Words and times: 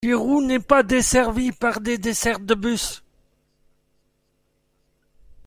Giroux 0.03 0.41
n'est 0.41 0.57
pas 0.59 0.81
desservie 0.81 1.51
par 1.51 1.79
des 1.79 1.99
dessertes 1.99 2.43
de 2.43 2.55
bus. 2.55 3.03